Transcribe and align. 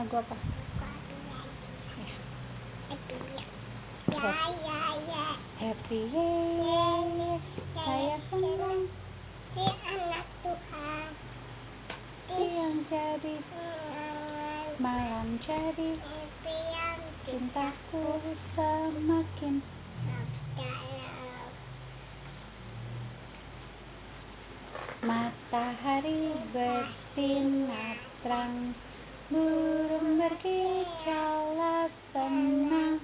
Lagu 0.00 0.16
apa? 0.16 0.32
Happy 5.60 6.00
Year, 6.08 7.36
saya 7.76 8.16
senang. 8.32 8.88
Si 9.52 9.60
anak 9.60 10.26
Tuhan. 10.40 11.08
siang 12.32 12.80
jadi. 12.88 13.36
Malam 14.80 15.36
jadi. 15.44 15.92
Cintaku 17.28 18.24
semakin. 18.56 19.60
Matahari 25.04 26.40
bersinar 26.56 28.00
terang 28.24 28.72
burung 30.30 30.38
berkicau 30.38 31.58
senang 32.14 33.02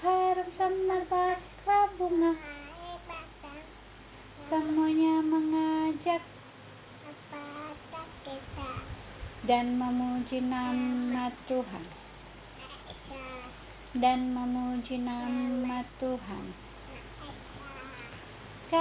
harum 0.00 0.48
semerbak 0.56 1.40
bunga. 2.00 2.32
Semuanya 4.48 5.16
mengajak 5.20 6.22
dan 9.44 9.76
memuji 9.76 10.40
nama 10.40 11.28
Tuhan. 11.44 11.84
Dan 13.96 14.32
memuji 14.32 14.96
nama 15.00 15.84
Tuhan. 16.00 16.44
K 18.66 18.74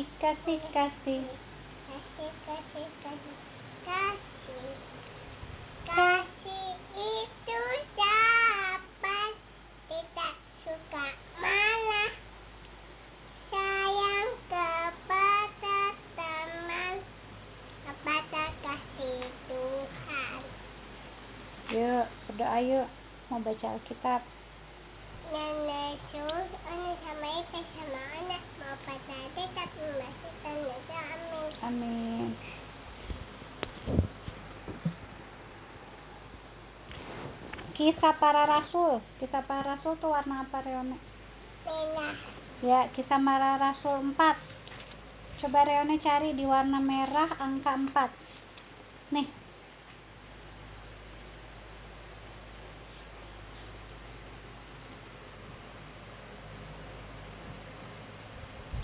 kasih 0.00 0.60
kasih 0.72 1.20
kasih 3.84 4.72
Kasih 5.90 6.72
itu 6.96 7.60
dapat 7.98 9.32
tidak 9.90 10.34
suka 10.64 11.06
malah 11.36 12.12
sayang 13.52 14.30
kepada 14.48 15.80
teman 16.16 16.96
kepada 17.84 18.44
kasih 18.64 19.20
Tuhan. 19.52 20.40
yuk 21.76 22.06
berdoa 22.30 22.58
yuk 22.64 22.88
mau 23.28 23.40
baca 23.44 23.66
Alkitab 23.76 24.24
Nenek 25.30 25.94
sus, 26.10 26.50
ini 26.74 26.92
sama 27.06 27.28
itu 27.38 27.60
sama 27.62 28.02
anak 28.18 28.42
mau 28.58 28.74
pada 28.82 29.18
tetap 29.38 29.70
masih 29.78 30.34
tanda 30.42 30.76
amin. 30.98 31.50
amin 31.62 32.30
kisah 37.80 38.12
para 38.20 38.44
rasul. 38.44 39.00
Kisah 39.16 39.40
para 39.48 39.64
rasul 39.64 39.96
tuh 39.96 40.12
warna 40.12 40.44
apa 40.44 40.60
Reone? 40.60 41.00
Merah. 41.64 42.12
ya 42.60 42.92
kisah 42.92 43.16
para 43.16 43.56
rasul 43.56 44.12
4 44.12 45.40
coba 45.40 45.64
Reone 45.64 45.96
cari 46.04 46.36
di 46.36 46.44
warna 46.44 46.76
merah 46.76 47.40
angka 47.40 47.72
4 47.72 49.16
nih. 49.16 49.28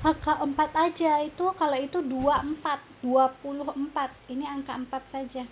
Angka 0.09 0.33
4 0.41 0.57
aja. 0.73 1.13
Itu 1.21 1.53
kalau 1.61 1.77
itu 1.77 2.01
24 2.01 3.05
24 3.05 4.33
ini 4.33 4.45
angka 4.49 4.73
4 4.89 5.13
saja. 5.13 5.45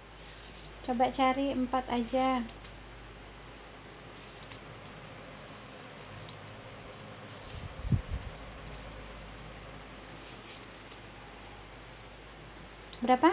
Coba 0.89 1.13
cari 1.13 1.53
4 1.53 1.69
aja 1.93 2.41
berapa? 13.05 13.31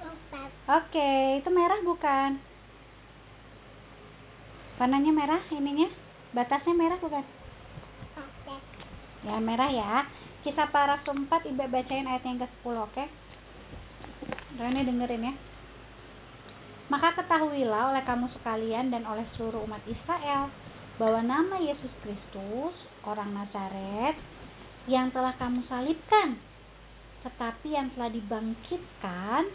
Empat. 0.00 0.48
oke 0.80 1.08
itu 1.44 1.48
merah 1.52 1.80
bukan? 1.84 2.40
Warnanya 4.80 5.12
merah 5.12 5.42
ininya? 5.52 5.92
Batasnya 6.32 6.72
merah 6.72 6.96
bukan? 6.96 7.20
Empat. 8.16 8.62
ya 9.28 9.36
merah 9.44 9.68
ya. 9.68 9.92
Kisah 10.40 10.72
para 10.72 11.04
keempat 11.04 11.44
ibu 11.44 11.64
bacain 11.68 12.08
ayat 12.08 12.24
yang 12.24 12.40
ke 12.40 12.48
10 12.64 12.80
oke? 12.80 13.04
Rene 14.56 14.80
dengerin 14.88 15.28
ya. 15.28 15.34
Maka 16.88 17.16
ketahuilah 17.20 17.92
oleh 17.92 18.04
kamu 18.08 18.28
sekalian 18.40 18.88
dan 18.88 19.04
oleh 19.04 19.24
seluruh 19.36 19.64
umat 19.68 19.84
Israel 19.84 20.48
bahwa 20.96 21.20
nama 21.20 21.56
Yesus 21.60 21.92
Kristus 22.00 22.76
orang 23.04 23.36
Nazaret 23.36 24.16
yang 24.88 25.08
telah 25.12 25.32
kamu 25.40 25.64
salibkan 25.68 26.36
tetapi 27.24 27.72
yang 27.72 27.88
telah 27.96 28.12
dibangkitkan 28.12 29.48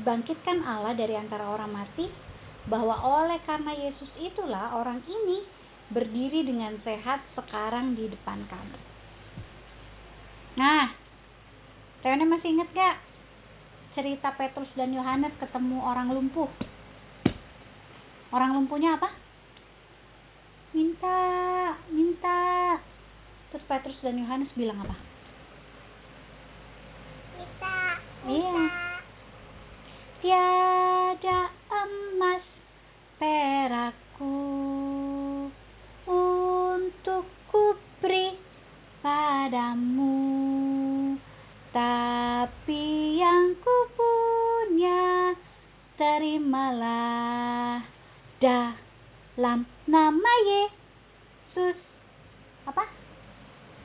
bangkitkan 0.00 0.64
Allah 0.64 0.96
dari 0.96 1.12
antara 1.18 1.50
orang 1.50 1.76
mati 1.76 2.08
bahwa 2.70 2.96
oleh 3.02 3.42
karena 3.44 3.72
Yesus 3.74 4.08
itulah 4.16 4.78
orang 4.78 5.04
ini 5.04 5.44
berdiri 5.90 6.46
dengan 6.46 6.78
sehat 6.86 7.20
sekarang 7.34 7.98
di 7.98 8.06
depan 8.06 8.46
kamu. 8.46 8.78
Nah, 10.56 10.94
Reone 12.00 12.26
masih 12.30 12.54
ingat 12.54 12.68
gak 12.72 12.96
cerita 13.98 14.32
Petrus 14.38 14.70
dan 14.78 14.94
Yohanes 14.94 15.34
ketemu 15.36 15.82
orang 15.82 16.14
lumpuh? 16.14 16.48
Orang 18.30 18.54
lumpuhnya 18.54 18.94
apa? 18.94 19.10
Minta, 20.70 21.18
minta. 21.90 22.78
Terus 23.50 23.66
Petrus 23.66 23.98
dan 24.06 24.14
Yohanes 24.22 24.50
bilang 24.54 24.78
apa? 24.86 24.94
Kita. 27.34 28.09
Iya. 28.20 28.68
Tiada 30.20 31.40
emas 31.72 32.44
perakku 33.16 34.36
untuk 36.04 37.24
kuberi 37.48 38.36
padamu. 39.00 40.36
Tapi 41.72 42.84
yang 43.16 43.56
ku 43.56 43.76
punya 43.96 45.32
terimalah 45.96 47.80
dalam 48.36 49.64
nama 49.88 50.32
Yesus. 50.44 51.80
Apa? 52.68 52.84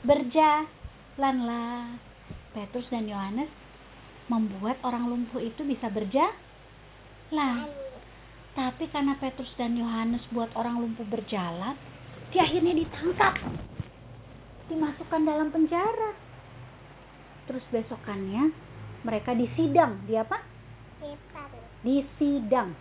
Berjalanlah. 0.04 2.04
Petrus 2.52 2.88
dan 2.88 3.08
Yohanes 3.08 3.65
membuat 4.32 4.82
orang 4.82 5.10
lumpuh 5.10 5.42
itu 5.42 5.62
bisa 5.66 5.90
berjalan 5.90 7.70
tapi 8.56 8.88
karena 8.88 9.20
Petrus 9.20 9.52
dan 9.60 9.76
Yohanes 9.76 10.24
buat 10.32 10.48
orang 10.56 10.80
lumpuh 10.80 11.04
berjalan, 11.12 11.76
dia 12.32 12.48
akhirnya 12.48 12.72
ditangkap. 12.72 13.36
Dimasukkan 14.72 15.22
dalam 15.28 15.52
penjara. 15.52 16.16
Terus 17.52 17.62
besokannya 17.68 18.56
mereka 19.04 19.36
disidang. 19.36 20.00
Di 20.08 20.16
apa? 20.16 20.40
Disidang. 21.84 22.72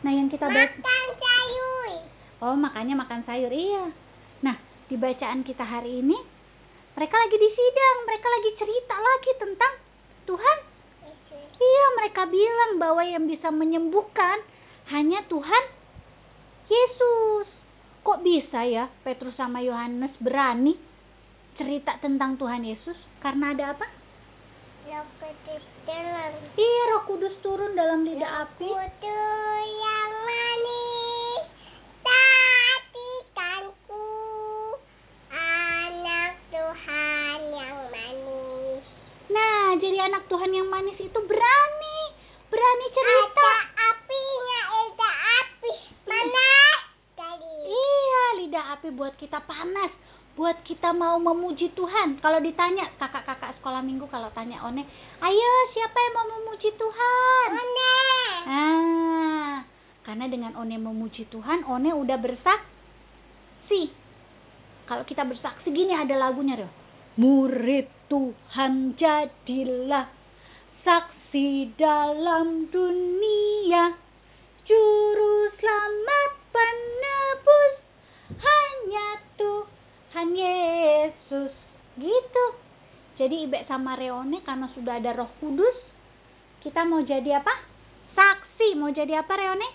Nah, 0.00 0.12
yang 0.12 0.28
kita 0.28 0.44
baca 0.44 0.60
Makan 0.60 1.06
sayur. 1.16 1.92
Oh, 2.44 2.56
makanya 2.60 2.92
makan 2.92 3.24
sayur. 3.24 3.50
Iya. 3.50 3.88
Nah, 4.44 4.56
di 4.92 5.00
bacaan 5.00 5.42
kita 5.48 5.64
hari 5.64 6.04
ini 6.04 6.16
mereka 7.00 7.16
lagi 7.16 7.36
disidang, 7.40 7.96
mereka 8.04 8.28
lagi 8.28 8.50
cerita 8.60 8.92
lagi 8.92 9.32
tentang 9.40 9.72
Tuhan. 10.28 10.58
Iya, 11.56 11.84
mereka 11.96 12.28
bilang 12.28 12.76
bahwa 12.76 13.00
yang 13.08 13.24
bisa 13.24 13.48
menyembuhkan 13.48 14.44
hanya 14.92 15.24
Tuhan 15.24 15.64
Yesus. 16.68 17.48
Kok 18.04 18.20
bisa 18.20 18.68
ya 18.68 18.92
Petrus 19.00 19.32
sama 19.40 19.64
Yohanes 19.64 20.12
berani 20.20 20.76
cerita 21.56 21.96
tentang 22.04 22.36
Tuhan 22.36 22.68
Yesus? 22.68 23.00
Karena 23.24 23.56
ada 23.56 23.72
apa? 23.72 23.88
Iya, 26.60 26.82
Roh 26.92 27.02
Kudus 27.08 27.32
turun 27.40 27.72
dalam 27.72 28.04
lidah 28.04 28.44
api. 28.44 28.68
Yang 29.72 30.12
manis. 30.28 30.89
Tuhan 40.30 40.54
yang 40.54 40.70
manis 40.70 40.94
itu 40.94 41.18
berani, 41.26 41.98
berani 42.46 42.86
cerita. 42.94 43.50
Ada 43.50 43.82
apinya, 43.90 44.60
ada 44.78 45.10
api. 45.42 45.74
Mana? 46.06 46.50
Dari 47.18 48.94
buat 48.94 49.14
kita 49.18 49.42
panas, 49.42 49.90
buat 50.38 50.62
kita 50.62 50.94
mau 50.94 51.18
memuji 51.18 51.74
Tuhan. 51.74 52.22
Kalau 52.22 52.38
ditanya 52.38 52.94
kakak-kakak 52.98 53.58
sekolah 53.58 53.82
minggu 53.82 54.06
kalau 54.06 54.30
tanya 54.30 54.62
One, 54.62 54.86
ayo 55.18 55.50
siapa 55.74 55.98
yang 55.98 56.14
mau 56.14 56.26
memuji 56.38 56.70
Tuhan? 56.78 57.48
One. 57.50 57.90
Ah, 58.46 59.54
karena 60.06 60.30
dengan 60.30 60.54
One 60.54 60.78
memuji 60.78 61.26
Tuhan, 61.26 61.66
One 61.66 61.90
udah 61.90 62.18
bersaksi. 62.22 63.90
Kalau 64.86 65.02
kita 65.02 65.26
bersaksi 65.26 65.74
gini 65.74 65.90
ada 65.90 66.14
lagunya 66.14 66.54
loh. 66.54 66.70
Murid 67.18 67.90
Tuhan 68.06 68.94
jadilah 68.94 70.19
saksi 70.84 71.76
dalam 71.76 72.68
dunia. 72.72 73.94
Juru 74.64 75.50
selamat 75.58 76.32
penebus. 76.54 77.74
Hanya 78.40 79.08
Tuhan 79.36 80.28
Yesus. 80.36 81.52
Gitu. 82.00 82.44
Jadi 83.20 83.44
Ibe 83.44 83.64
sama 83.68 84.00
Reone 84.00 84.40
karena 84.40 84.72
sudah 84.72 84.96
ada 84.96 85.12
roh 85.12 85.28
kudus 85.42 85.90
kita 86.60 86.84
mau 86.84 87.00
jadi 87.00 87.40
apa? 87.40 87.54
saksi. 88.12 88.76
Mau 88.76 88.92
jadi 88.92 89.24
apa 89.24 89.32
Reone? 89.32 89.68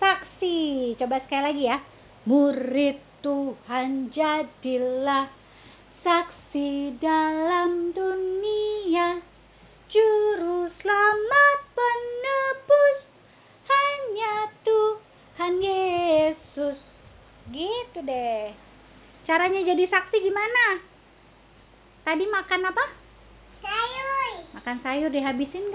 saksi. 0.00 0.96
Coba 0.96 1.20
sekali 1.24 1.42
lagi 1.44 1.64
ya. 1.68 1.78
Murid 2.24 2.98
Tuhan 3.20 4.08
jadilah 4.12 5.28
saksi 6.00 6.43
dalam 7.02 7.90
dunia. 7.90 9.18
Juru 9.90 10.70
selamat 10.78 11.58
penebus. 11.74 12.98
Hanya 13.66 14.54
Tuhan 14.62 15.54
Yesus. 15.58 16.78
Gitu 17.50 17.98
deh. 18.06 18.54
Caranya 19.26 19.66
jadi 19.66 19.82
saksi 19.90 20.16
gimana? 20.22 20.78
Tadi 22.06 22.22
makan 22.22 22.70
apa? 22.70 22.84
Sayur. 23.64 24.32
makan 24.54 24.76
sayur 24.86 25.10
dihabisin 25.10 25.66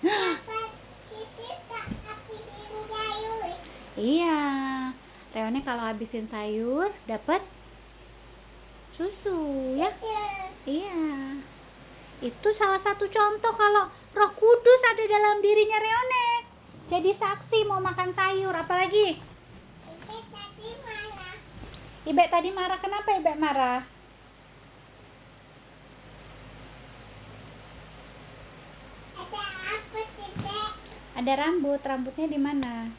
sayur. 2.94 3.42
iya. 3.98 4.38
Reone 5.34 5.60
kalau 5.66 5.82
habisin 5.82 6.30
sayur 6.30 6.94
dapat 7.10 7.42
susu 9.00 9.40
ya 9.80 9.88
iya 10.68 11.00
itu 12.20 12.48
salah 12.60 12.84
satu 12.84 13.08
contoh 13.08 13.52
kalau 13.56 13.88
Roh 14.12 14.32
Kudus 14.36 14.80
ada 14.92 15.04
dalam 15.08 15.40
dirinya 15.40 15.78
Reone. 15.80 16.28
Jadi 16.90 17.16
saksi 17.16 17.64
mau 17.64 17.80
makan 17.80 18.12
sayur, 18.12 18.52
apalagi? 18.52 19.16
Ibe 19.86 20.18
tadi 20.28 20.68
marah. 20.84 22.28
Tadi 22.28 22.50
marah, 22.50 22.78
kenapa 22.82 23.08
Ibe 23.16 23.32
marah? 23.40 23.80
Ada 29.16 29.42
apa 29.78 30.00
sih, 30.18 30.30
Dek? 30.44 30.72
Ada 31.22 31.32
rambut, 31.38 31.80
rambutnya 31.80 32.26
di 32.28 32.40
mana? 32.42 32.90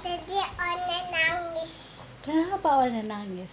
Tadi 0.00 0.38
One 0.38 0.98
nangis. 1.10 1.89
Kenapa 2.20 2.84
Ona 2.84 3.00
nangis? 3.00 3.48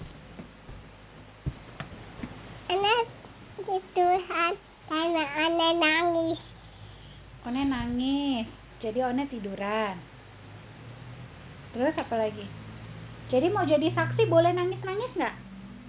Anak 2.67 3.07
Tuhan 3.95 4.53
karena 4.91 5.23
One 5.39 5.79
nangis. 5.79 6.39
One 7.47 7.63
nangis, 7.63 8.43
jadi 8.83 9.07
One 9.07 9.23
tiduran. 9.31 9.95
Terus 11.71 11.95
apa 11.95 12.15
lagi? 12.19 12.43
Jadi 13.31 13.47
mau 13.55 13.63
jadi 13.63 13.87
saksi 13.87 14.27
boleh 14.27 14.51
nangis-nangis 14.51 15.15
nggak? 15.15 15.35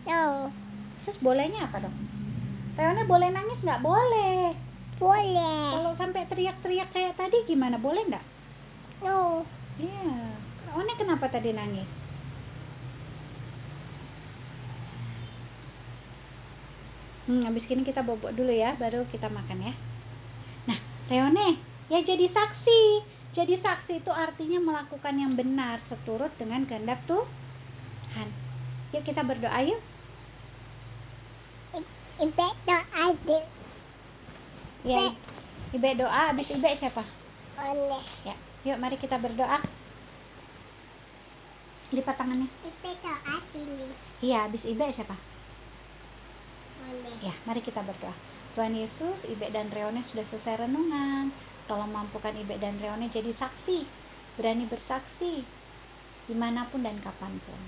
No. 0.06 0.54
Terus 1.02 1.18
bolehnya 1.18 1.66
apa 1.66 1.82
dong? 1.82 1.96
Reone 2.78 3.02
boleh 3.10 3.34
nangis 3.34 3.58
nggak? 3.58 3.82
Boleh. 3.82 4.54
Boleh. 5.02 5.66
Kalau 5.74 5.92
sampai 5.98 6.30
teriak-teriak 6.30 6.94
kayak 6.94 7.18
tadi 7.18 7.42
gimana? 7.42 7.74
Boleh 7.74 8.06
nggak? 8.06 8.22
No. 9.02 9.42
Iya. 9.82 10.30
One 10.78 10.94
kenapa 10.94 11.26
tadi 11.26 11.50
nangis? 11.50 11.97
Hmm, 17.28 17.44
habis 17.44 17.68
ini 17.68 17.84
kita 17.84 18.00
bobok 18.00 18.32
dulu 18.32 18.48
ya, 18.48 18.72
baru 18.80 19.04
kita 19.12 19.28
makan 19.28 19.60
ya. 19.60 19.76
Nah, 20.64 20.80
Reone, 21.12 21.60
ya 21.92 22.00
jadi 22.00 22.24
saksi. 22.32 22.80
Jadi 23.36 23.60
saksi 23.60 24.00
itu 24.00 24.08
artinya 24.08 24.56
melakukan 24.64 25.12
yang 25.12 25.36
benar 25.36 25.84
seturut 25.92 26.32
dengan 26.40 26.64
kehendak 26.64 27.04
Tuhan. 27.04 28.28
Yuk 28.96 29.04
kita 29.04 29.20
berdoa 29.20 29.60
yuk. 29.60 29.80
Ibe 32.18 32.46
doa 32.66 33.04
di 33.12 33.38
Ya, 34.88 35.12
Ibe 35.76 35.90
doa, 36.00 36.32
habis 36.32 36.48
Ibe 36.48 36.80
siapa? 36.80 37.04
One. 37.60 38.00
Ya, 38.24 38.34
yuk 38.64 38.80
mari 38.80 38.96
kita 38.96 39.20
berdoa. 39.20 39.60
Lipat 41.92 42.16
tangannya. 42.16 42.48
Ibe 42.64 42.90
doa 43.04 43.36
sini. 43.52 43.92
Iya, 44.24 44.48
habis 44.48 44.64
Ibe 44.64 44.96
siapa? 44.96 45.37
Ya, 47.18 47.34
mari 47.44 47.60
kita 47.60 47.82
berdoa. 47.82 48.14
Tuhan 48.54 48.74
Yesus, 48.74 49.18
Ibe 49.26 49.50
dan 49.54 49.70
Reone 49.70 50.02
sudah 50.10 50.26
selesai 50.30 50.66
renungan. 50.66 51.30
Tolong 51.66 51.90
mampukan 51.90 52.34
Ibe 52.34 52.58
dan 52.58 52.78
Reone 52.78 53.10
jadi 53.10 53.34
saksi, 53.38 53.78
berani 54.38 54.64
bersaksi 54.70 55.42
di 56.28 56.34
mana 56.36 56.68
pun 56.68 56.84
dan 56.84 57.00
kapan 57.00 57.40
pun. 57.42 57.60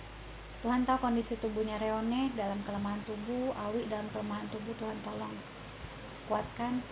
Tuhan 0.60 0.84
tahu 0.84 1.00
kondisi 1.00 1.40
tubuhnya 1.40 1.80
Reone 1.80 2.36
dalam 2.36 2.60
kelemahan 2.68 3.00
tubuh, 3.08 3.56
Awi 3.56 3.88
dalam 3.88 4.06
kelemahan 4.12 4.44
tubuh. 4.52 4.76
Tuhan 4.76 4.98
tolong 5.00 5.32
kuatkan, 6.28 6.84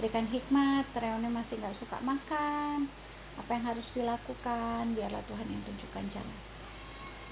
berikan 0.00 0.24
hikmat. 0.32 0.88
Reone 0.96 1.28
masih 1.28 1.60
nggak 1.60 1.76
suka 1.78 2.00
makan. 2.00 2.88
Apa 3.36 3.50
yang 3.56 3.64
harus 3.68 3.86
dilakukan? 3.92 4.96
Biarlah 4.96 5.22
Tuhan 5.28 5.46
yang 5.46 5.62
tunjukkan 5.68 6.04
jalan. 6.16 6.38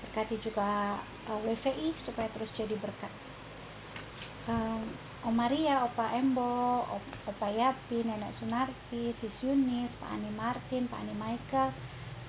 Berkati 0.04 0.36
juga 0.44 1.00
uh, 1.26 1.40
WVI 1.42 1.96
supaya 2.04 2.28
terus 2.36 2.52
jadi 2.54 2.76
berkat. 2.78 3.27
Um, 4.48 4.80
Om 5.28 5.34
Maria, 5.36 5.84
Opa 5.84 6.16
Embo, 6.16 6.80
Op- 6.88 7.16
Opa 7.28 7.52
Yapi, 7.52 8.00
Nenek 8.00 8.32
Sunarti, 8.40 9.12
Sis 9.20 9.34
Yunis, 9.44 9.92
Pak 10.00 10.16
Ani 10.16 10.32
Martin, 10.32 10.88
Pak 10.88 11.04
Ani 11.04 11.12
Michael, 11.12 11.68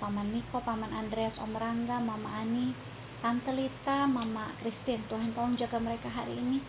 Paman 0.04 0.28
Niko, 0.36 0.60
Paman 0.60 0.92
Andreas, 0.92 1.32
Om 1.40 1.56
Rangga, 1.56 1.96
Mama 2.04 2.44
Ani, 2.44 2.76
Tante 3.24 3.56
Lita, 3.56 4.04
Mama 4.04 4.52
Christine. 4.60 5.08
Tuhan 5.08 5.32
tolong 5.32 5.56
jaga 5.56 5.80
mereka 5.80 6.12
hari 6.12 6.36
ini 6.36 6.60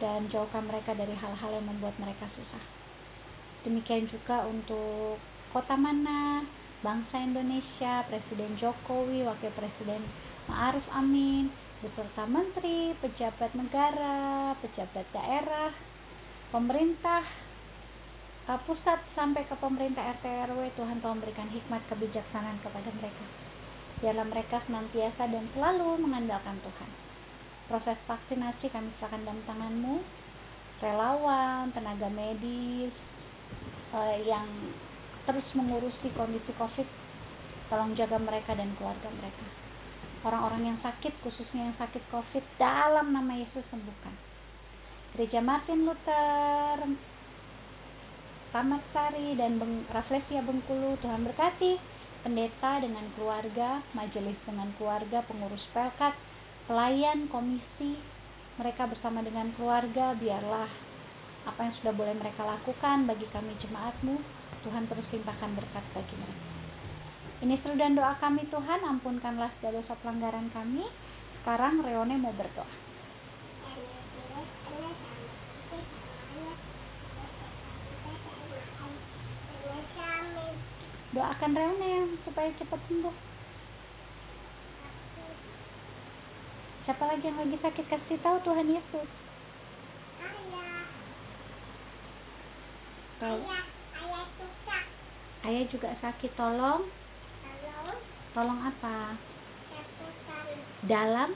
dan 0.00 0.24
jauhkan 0.32 0.64
mereka 0.64 0.96
dari 0.96 1.12
hal-hal 1.12 1.50
yang 1.52 1.68
membuat 1.68 1.92
mereka 2.00 2.24
susah. 2.32 2.64
Demikian 3.68 4.08
juga 4.08 4.48
untuk 4.48 5.20
Kota 5.52 5.76
Mana, 5.76 6.48
bangsa 6.80 7.20
Indonesia, 7.20 8.08
Presiden 8.08 8.56
Jokowi, 8.56 9.20
Wakil 9.28 9.52
Presiden 9.52 10.29
Ma'aruf 10.50 10.82
Amin, 10.98 11.46
beserta 11.78 12.26
menteri, 12.26 12.90
pejabat 12.98 13.54
negara, 13.54 14.50
pejabat 14.58 15.06
daerah, 15.14 15.70
pemerintah 16.50 17.22
uh, 18.50 18.58
pusat 18.66 18.98
sampai 19.14 19.46
ke 19.46 19.54
pemerintah 19.62 20.02
RT 20.18 20.26
RW 20.50 20.74
Tuhan 20.74 20.98
tolong 20.98 21.22
berikan 21.22 21.46
hikmat 21.54 21.86
kebijaksanaan 21.86 22.58
kepada 22.66 22.90
mereka. 22.98 23.26
Biarlah 24.02 24.26
mereka 24.26 24.58
senantiasa 24.66 25.30
dan 25.30 25.46
selalu 25.54 26.02
mengandalkan 26.02 26.58
Tuhan. 26.66 26.90
Proses 27.70 27.98
vaksinasi 28.10 28.74
kami 28.74 28.90
serahkan 28.98 29.22
dalam 29.22 29.46
tanganmu. 29.46 30.02
Relawan, 30.82 31.70
tenaga 31.70 32.10
medis 32.10 32.90
uh, 33.94 34.18
yang 34.26 34.50
terus 35.30 35.46
mengurusi 35.54 36.10
kondisi 36.18 36.50
covid 36.58 36.90
tolong 37.70 37.94
jaga 37.94 38.18
mereka 38.18 38.58
dan 38.58 38.74
keluarga 38.74 39.14
mereka 39.14 39.69
orang-orang 40.24 40.74
yang 40.74 40.78
sakit 40.84 41.12
khususnya 41.24 41.72
yang 41.72 41.76
sakit 41.80 42.02
covid 42.12 42.44
dalam 42.60 43.12
nama 43.12 43.32
Yesus 43.40 43.64
sembuhkan. 43.72 44.12
Gereja 45.16 45.40
Martin 45.42 45.88
Luther 45.88 46.78
Tamat 48.50 48.82
dan 49.38 49.62
Beng, 49.62 49.86
Raflesia 49.94 50.42
Bengkulu 50.42 50.98
Tuhan 51.00 51.22
berkati. 51.22 51.78
Pendeta 52.20 52.84
dengan 52.84 53.08
keluarga 53.16 53.80
majelis 53.96 54.36
dengan 54.44 54.68
keluarga 54.76 55.24
pengurus 55.24 55.64
pelkat 55.72 56.12
pelayan 56.68 57.32
komisi 57.32 57.96
mereka 58.60 58.84
bersama 58.84 59.24
dengan 59.24 59.48
keluarga 59.56 60.12
biarlah 60.12 60.68
apa 61.48 61.60
yang 61.64 61.74
sudah 61.80 61.96
boleh 61.96 62.12
mereka 62.20 62.44
lakukan 62.44 63.08
bagi 63.08 63.24
kami 63.32 63.56
jemaatmu. 63.64 64.20
Tuhan 64.68 64.84
terus 64.84 65.08
limpahkan 65.08 65.56
berkat 65.56 65.84
bagi 65.96 66.14
mereka 66.20 66.59
ini 67.40 67.56
seru 67.64 67.72
dan 67.72 67.96
doa 67.96 68.12
kami 68.20 68.44
Tuhan, 68.52 68.84
ampunkanlah 68.84 69.48
segala 69.56 69.80
dosa 69.80 69.96
pelanggaran 70.04 70.52
kami. 70.52 70.84
Sekarang 71.40 71.80
Reone 71.80 72.20
mau 72.20 72.36
berdoa. 72.36 72.68
Doakan 81.10 81.52
Rene 81.58 81.92
supaya 82.22 82.52
cepat 82.54 82.80
sembuh. 82.86 83.16
Siapa 86.86 87.04
lagi 87.08 87.24
yang 87.24 87.40
lagi 87.40 87.56
sakit 87.56 87.86
kasih 87.88 88.20
tahu 88.20 88.36
Tuhan 88.46 88.68
Yesus. 88.68 89.08
Ayah. 90.20 90.84
Ayah. 93.24 93.64
Ayah. 93.96 94.84
Ayah 95.40 95.64
juga 95.72 95.96
sakit. 95.98 96.30
Tolong. 96.36 96.99
Tolong. 98.30 98.62
Apa? 98.62 99.18
Dalam. 100.86 101.34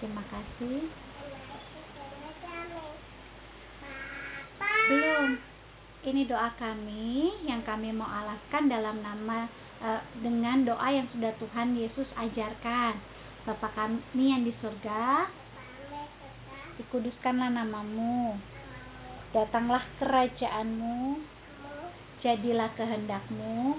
Terima 0.00 0.24
kasih. 0.32 0.88
Belum. 4.88 5.28
Ini 6.02 6.26
doa 6.26 6.50
kami 6.58 7.30
yang 7.46 7.62
kami 7.62 7.94
mau 7.94 8.10
alaskan 8.10 8.66
dalam 8.66 8.98
nama 8.98 9.46
eh, 9.78 10.02
dengan 10.18 10.66
doa 10.66 10.88
yang 10.90 11.06
sudah 11.14 11.30
Tuhan 11.38 11.78
Yesus 11.78 12.08
ajarkan. 12.18 12.98
Bapa 13.46 13.68
kami 13.76 14.24
yang 14.34 14.42
di 14.42 14.50
surga, 14.58 15.30
dikuduskanlah 16.80 17.54
namamu. 17.54 18.34
Datanglah 19.30 19.86
kerajaanmu, 20.02 21.22
jadilah 22.26 22.70
kehendakmu 22.74 23.78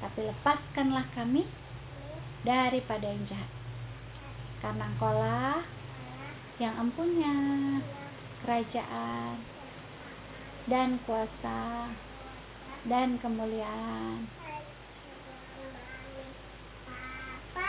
tapi 0.00 0.26
lepaskanlah 0.26 1.06
kami 1.12 1.44
daripada 2.44 3.04
yang 3.04 3.24
jahat. 3.28 3.52
Karena 4.64 4.84
engkaulah 4.88 5.60
yang 6.60 6.74
empunya 6.76 7.36
kerajaan 8.44 9.40
dan 10.68 11.00
kuasa 11.04 11.88
dan 12.84 13.16
kemuliaan. 13.20 14.28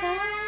terima 0.01 0.40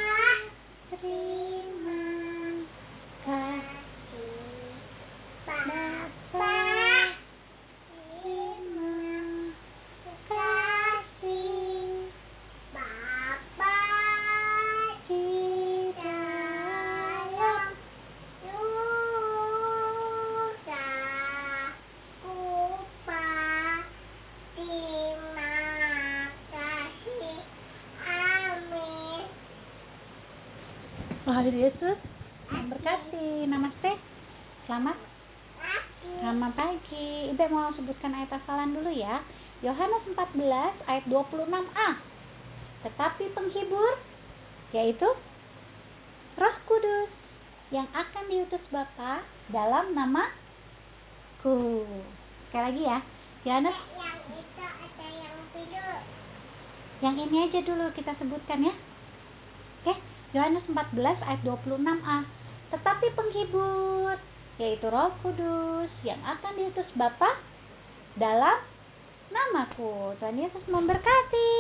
Tuhan 31.33 31.49
Yesus. 31.49 31.97
Memberkati. 32.53 33.49
Namaste. 33.49 33.97
Selamat 34.69 34.93
selamat 36.21 36.53
pagi. 36.53 37.33
Ibu 37.33 37.49
mau 37.49 37.73
sebutkan 37.73 38.13
ayat 38.13 38.37
hafalan 38.37 38.77
dulu 38.77 38.93
ya. 38.93 39.17
Yohanes 39.65 40.05
14 40.13 40.29
ayat 40.85 41.03
26a 41.09 41.89
tetapi 42.85 43.33
penghibur 43.33 43.97
yaitu 44.77 45.09
Roh 46.37 46.55
Kudus 46.69 47.09
yang 47.73 47.89
akan 47.97 48.29
diutus 48.29 48.61
Bapa 48.69 49.25
dalam 49.49 49.97
namaku. 49.97 51.81
Sekali 52.53 52.61
lagi 52.61 52.83
ya. 52.85 52.97
Yohanes 53.41 53.77
yang 57.01 57.17
ini 57.17 57.49
aja 57.49 57.59
dulu 57.65 57.89
kita 57.97 58.13
sebutkan 58.21 58.69
ya. 58.69 58.92
Yohanes 60.33 60.65
14 60.65 60.97
ayat 60.97 61.41
26a. 61.45 62.17
Tetapi 62.73 63.07
penghibur 63.13 64.17
yaitu 64.61 64.85
Roh 64.89 65.13
Kudus 65.21 65.89
yang 66.05 66.21
akan 66.21 66.53
diutus 66.57 66.89
Bapa 66.97 67.37
dalam 68.17 68.57
namaku. 69.29 70.17
Tuhan 70.17 70.37
Yesus 70.37 70.65
memberkati. 70.69 71.53